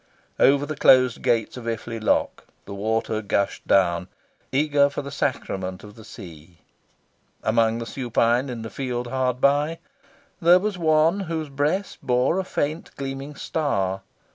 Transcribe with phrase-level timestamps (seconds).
[0.39, 4.07] Over the closed gates of Iffley lock, the water gushed down,
[4.51, 6.57] eager for the sacrament of the sea.
[7.43, 9.77] Among the supine in the field hard by,
[10.41, 14.01] there was one whose breast bore a faint gleaming star.